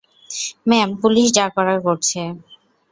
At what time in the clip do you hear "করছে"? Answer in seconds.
1.85-2.21